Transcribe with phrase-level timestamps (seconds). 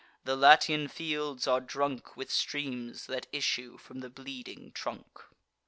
[0.23, 5.19] The Latian fields are drunk With streams that issue from the bleeding trunk.